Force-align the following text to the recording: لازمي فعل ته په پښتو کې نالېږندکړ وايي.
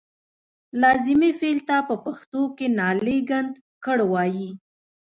لازمي 0.81 1.31
فعل 1.39 1.59
ته 1.69 1.77
په 1.89 1.95
پښتو 2.05 2.41
کې 2.57 2.67
نالېږندکړ 2.79 3.97
وايي. 4.13 4.49